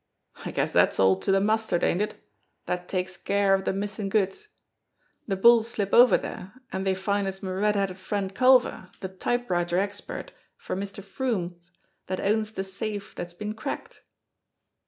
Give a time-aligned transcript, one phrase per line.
[0.45, 2.15] I guess dat's all to de mustard, ain't it?
[2.65, 4.47] Dat takes care of de missin' goods!
[5.29, 9.09] De bulls slip over dere, an' dey finds it's me red headed friend Culver, de
[9.09, 11.03] typewriter expert for Mr.
[11.03, 11.69] Froomes
[12.07, 14.01] dat owns de safe dat's been cracked."